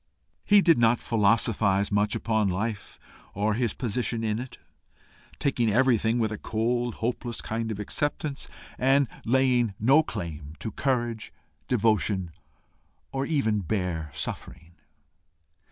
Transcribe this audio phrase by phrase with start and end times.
[0.43, 2.97] He did not philosophize much upon life
[3.35, 4.57] or his position in it,
[5.37, 8.47] taking everything with a cold, hopeless kind of acceptance,
[8.79, 11.31] and laying no claim to courage,
[11.67, 12.31] devotion,
[13.11, 14.71] or even bare suffering.